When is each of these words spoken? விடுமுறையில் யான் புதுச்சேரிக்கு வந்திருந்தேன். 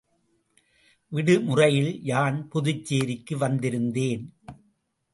விடுமுறையில் 1.11 2.03
யான் 2.03 2.39
புதுச்சேரிக்கு 2.49 3.37
வந்திருந்தேன். 3.37 4.25